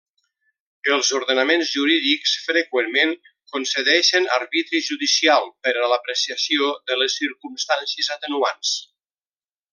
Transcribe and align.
Els 0.93 1.09
ordenaments 1.17 1.73
jurídics 1.73 2.33
freqüentment 2.45 3.13
concedeixen 3.53 4.27
arbitri 4.39 4.81
judicial 4.87 5.45
per 5.67 5.75
a 5.85 5.91
l'apreciació 5.93 6.71
de 6.89 6.99
les 7.03 7.19
circumstàncies 7.23 8.11
atenuants. 8.19 8.75